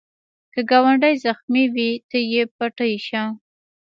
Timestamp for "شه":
3.07-3.23